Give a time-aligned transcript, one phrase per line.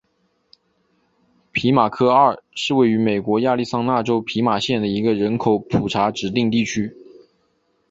[1.51, 6.97] 皮马科二是位于美国亚利桑那州皮马县的一个人口普查指定地区。